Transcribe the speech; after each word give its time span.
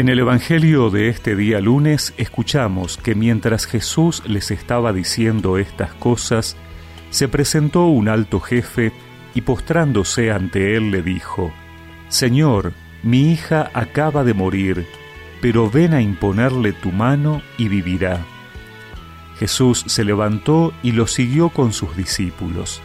En 0.00 0.08
el 0.08 0.18
Evangelio 0.18 0.88
de 0.88 1.10
este 1.10 1.36
día 1.36 1.60
lunes 1.60 2.14
escuchamos 2.16 2.96
que 2.96 3.14
mientras 3.14 3.66
Jesús 3.66 4.22
les 4.26 4.50
estaba 4.50 4.94
diciendo 4.94 5.58
estas 5.58 5.92
cosas, 5.92 6.56
se 7.10 7.28
presentó 7.28 7.84
un 7.84 8.08
alto 8.08 8.40
jefe 8.40 8.94
y 9.34 9.42
postrándose 9.42 10.32
ante 10.32 10.74
él 10.74 10.90
le 10.90 11.02
dijo, 11.02 11.52
Señor, 12.08 12.72
mi 13.02 13.30
hija 13.30 13.70
acaba 13.74 14.24
de 14.24 14.32
morir, 14.32 14.86
pero 15.42 15.68
ven 15.68 15.92
a 15.92 16.00
imponerle 16.00 16.72
tu 16.72 16.92
mano 16.92 17.42
y 17.58 17.68
vivirá. 17.68 18.24
Jesús 19.38 19.84
se 19.86 20.02
levantó 20.02 20.72
y 20.82 20.92
lo 20.92 21.06
siguió 21.08 21.50
con 21.50 21.74
sus 21.74 21.94
discípulos. 21.94 22.80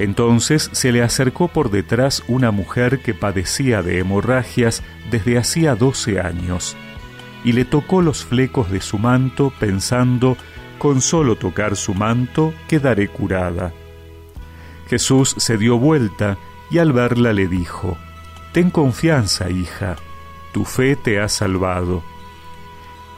Entonces 0.00 0.70
se 0.72 0.92
le 0.92 1.02
acercó 1.02 1.48
por 1.48 1.70
detrás 1.70 2.22
una 2.26 2.52
mujer 2.52 3.00
que 3.00 3.12
padecía 3.12 3.82
de 3.82 3.98
hemorragias 3.98 4.82
desde 5.10 5.36
hacía 5.36 5.74
doce 5.74 6.20
años, 6.20 6.74
y 7.44 7.52
le 7.52 7.66
tocó 7.66 8.00
los 8.00 8.24
flecos 8.24 8.70
de 8.70 8.80
su 8.80 8.98
manto 8.98 9.52
pensando, 9.60 10.38
con 10.78 11.02
solo 11.02 11.36
tocar 11.36 11.76
su 11.76 11.92
manto 11.92 12.54
quedaré 12.66 13.08
curada. 13.08 13.74
Jesús 14.88 15.34
se 15.36 15.58
dio 15.58 15.78
vuelta 15.78 16.38
y 16.70 16.78
al 16.78 16.94
verla 16.94 17.34
le 17.34 17.46
dijo, 17.46 17.98
Ten 18.52 18.70
confianza, 18.70 19.50
hija, 19.50 19.96
tu 20.54 20.64
fe 20.64 20.96
te 20.96 21.20
ha 21.20 21.28
salvado. 21.28 22.02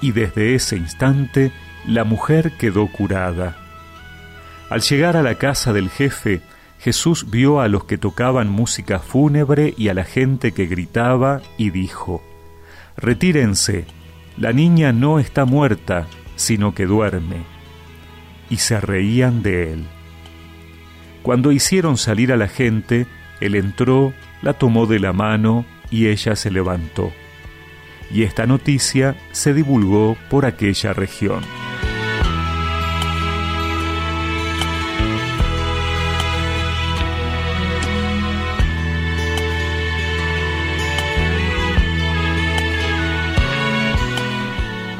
Y 0.00 0.10
desde 0.10 0.56
ese 0.56 0.78
instante 0.78 1.52
la 1.86 2.02
mujer 2.02 2.56
quedó 2.58 2.88
curada. 2.88 3.56
Al 4.68 4.80
llegar 4.80 5.16
a 5.16 5.22
la 5.22 5.36
casa 5.36 5.72
del 5.72 5.88
jefe, 5.88 6.42
Jesús 6.82 7.30
vio 7.30 7.60
a 7.60 7.68
los 7.68 7.84
que 7.84 7.96
tocaban 7.96 8.48
música 8.48 8.98
fúnebre 8.98 9.72
y 9.78 9.86
a 9.88 9.94
la 9.94 10.02
gente 10.02 10.50
que 10.50 10.66
gritaba 10.66 11.40
y 11.56 11.70
dijo, 11.70 12.24
Retírense, 12.96 13.86
la 14.36 14.52
niña 14.52 14.92
no 14.92 15.20
está 15.20 15.44
muerta, 15.44 16.08
sino 16.34 16.74
que 16.74 16.86
duerme. 16.86 17.44
Y 18.50 18.56
se 18.56 18.80
reían 18.80 19.44
de 19.44 19.72
él. 19.72 19.86
Cuando 21.22 21.52
hicieron 21.52 21.96
salir 21.96 22.32
a 22.32 22.36
la 22.36 22.48
gente, 22.48 23.06
él 23.40 23.54
entró, 23.54 24.12
la 24.42 24.54
tomó 24.54 24.86
de 24.86 24.98
la 24.98 25.12
mano 25.12 25.64
y 25.88 26.08
ella 26.08 26.34
se 26.34 26.50
levantó. 26.50 27.12
Y 28.12 28.24
esta 28.24 28.44
noticia 28.46 29.14
se 29.30 29.54
divulgó 29.54 30.16
por 30.28 30.46
aquella 30.46 30.92
región. 30.92 31.44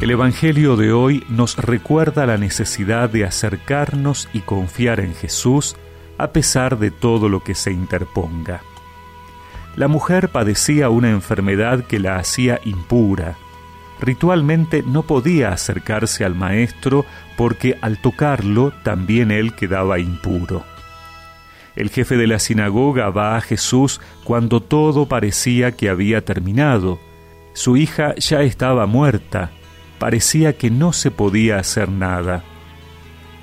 El 0.02 0.10
Evangelio 0.10 0.74
de 0.74 0.92
hoy 0.92 1.22
nos 1.28 1.56
recuerda 1.56 2.26
la 2.26 2.36
necesidad 2.36 3.08
de 3.08 3.24
acercarnos 3.24 4.28
y 4.32 4.40
confiar 4.40 4.98
en 4.98 5.14
Jesús 5.14 5.76
a 6.18 6.32
pesar 6.32 6.76
de 6.80 6.90
todo 6.90 7.28
lo 7.28 7.44
que 7.44 7.54
se 7.54 7.70
interponga. 7.70 8.62
La 9.76 9.86
mujer 9.86 10.30
padecía 10.30 10.90
una 10.90 11.10
enfermedad 11.10 11.84
que 11.84 12.00
la 12.00 12.16
hacía 12.16 12.58
impura. 12.64 13.36
Ritualmente 14.00 14.82
no 14.84 15.04
podía 15.04 15.50
acercarse 15.50 16.24
al 16.24 16.34
maestro 16.34 17.04
porque 17.36 17.78
al 17.80 18.02
tocarlo 18.02 18.72
también 18.82 19.30
él 19.30 19.54
quedaba 19.54 20.00
impuro. 20.00 20.64
El 21.76 21.90
jefe 21.90 22.16
de 22.16 22.26
la 22.26 22.40
sinagoga 22.40 23.08
va 23.10 23.36
a 23.36 23.40
Jesús 23.40 24.00
cuando 24.24 24.60
todo 24.60 25.06
parecía 25.06 25.70
que 25.70 25.88
había 25.88 26.24
terminado. 26.24 26.98
Su 27.52 27.76
hija 27.76 28.16
ya 28.16 28.42
estaba 28.42 28.86
muerta 28.86 29.52
parecía 30.02 30.54
que 30.54 30.68
no 30.68 30.92
se 30.92 31.12
podía 31.12 31.60
hacer 31.60 31.88
nada. 31.88 32.42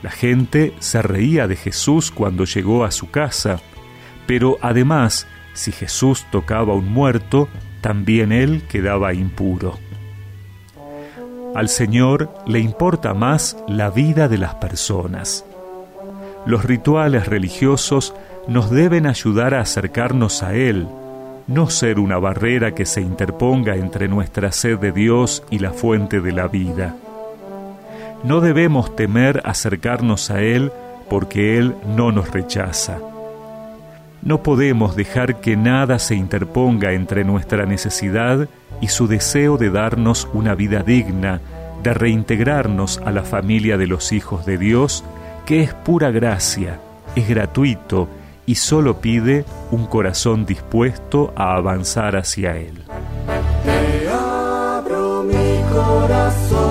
La 0.04 0.10
gente 0.10 0.74
se 0.80 1.02
reía 1.02 1.48
de 1.48 1.56
Jesús 1.56 2.12
cuando 2.12 2.44
llegó 2.44 2.84
a 2.84 2.92
su 2.92 3.10
casa, 3.10 3.62
pero 4.28 4.58
además, 4.62 5.26
si 5.54 5.72
Jesús 5.72 6.26
tocaba 6.34 6.74
a 6.74 6.76
un 6.76 6.92
muerto, 6.92 7.48
también 7.80 8.34
él 8.34 8.64
quedaba 8.68 9.14
impuro. 9.14 9.80
Al 11.56 11.70
Señor 11.70 12.30
le 12.46 12.60
importa 12.60 13.14
más 13.14 13.56
la 13.70 13.90
vida 13.90 14.28
de 14.28 14.40
las 14.40 14.56
personas. 14.56 15.46
Los 16.46 16.66
rituales 16.66 17.26
religiosos 17.26 18.14
nos 18.50 18.70
deben 18.70 19.08
ayudar 19.08 19.54
a 19.54 19.62
acercarnos 19.62 20.44
a 20.44 20.54
Él, 20.56 20.90
no 21.50 21.68
ser 21.72 22.00
una 22.00 22.20
barrera 22.20 22.76
que 22.76 22.86
se 22.86 23.02
interponga 23.02 23.76
entre 23.76 24.08
nuestra 24.08 24.52
sed 24.52 24.78
de 24.78 24.92
Dios 24.92 25.44
y 25.50 25.58
la 25.58 25.72
fuente 25.72 26.22
de 26.22 26.32
la 26.32 26.48
vida. 26.48 26.96
No 28.24 28.40
debemos 28.40 28.96
temer 28.96 29.42
acercarnos 29.44 30.30
a 30.30 30.42
Él 30.42 30.72
porque 31.10 31.58
Él 31.58 31.74
no 31.98 32.12
nos 32.12 32.30
rechaza. 32.32 33.00
No 34.22 34.44
podemos 34.44 34.96
dejar 34.96 35.42
que 35.42 35.58
nada 35.58 35.98
se 35.98 36.14
interponga 36.14 36.94
entre 36.94 37.24
nuestra 37.24 37.66
necesidad 37.66 38.48
y 38.80 38.90
su 38.90 39.08
deseo 39.08 39.58
de 39.58 39.72
darnos 39.72 40.30
una 40.34 40.54
vida 40.54 40.84
digna, 40.84 41.42
de 41.82 41.96
reintegrarnos 41.96 43.02
a 43.04 43.12
la 43.12 43.24
familia 43.24 43.76
de 43.78 43.88
los 43.88 44.12
hijos 44.12 44.46
de 44.46 44.60
Dios, 44.60 45.04
que 45.48 45.64
es 45.64 45.74
pura 45.74 46.12
gracia, 46.12 46.80
es 47.16 47.28
gratuito 47.28 48.08
y 48.50 48.56
solo 48.56 49.00
pide 49.00 49.46
un 49.70 49.86
corazón 49.86 50.44
dispuesto 50.44 51.32
a 51.36 51.56
avanzar 51.56 52.16
hacia 52.16 52.58
Él. 52.58 52.84
Te 53.64 54.10
abro 54.10 55.22
mi 55.22 55.62
corazón, 55.72 56.69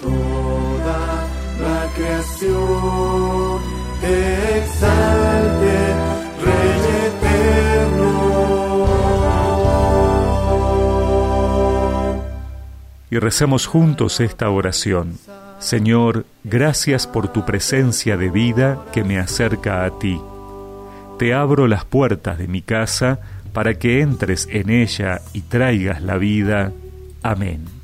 toda 0.00 1.26
la 1.60 1.90
creación 1.94 3.60
te 4.00 4.58
exalte, 4.58 5.76
Rey 6.44 6.80
eterno. 7.06 8.14
Y 13.10 13.18
recemos 13.18 13.66
juntos 13.66 14.20
esta 14.20 14.50
oración. 14.50 15.18
Señor, 15.58 16.26
gracias 16.42 17.06
por 17.06 17.28
tu 17.28 17.44
presencia 17.44 18.16
de 18.16 18.30
vida 18.30 18.84
que 18.92 19.04
me 19.04 19.18
acerca 19.18 19.84
a 19.84 19.98
ti. 19.98 20.20
Te 21.18 21.32
abro 21.32 21.66
las 21.68 21.84
puertas 21.84 22.38
de 22.38 22.48
mi 22.48 22.60
casa 22.60 23.20
para 23.52 23.74
que 23.74 24.00
entres 24.00 24.48
en 24.50 24.68
ella 24.70 25.20
y 25.32 25.42
traigas 25.42 26.02
la 26.02 26.18
vida. 26.18 26.72
Amén 27.22 27.83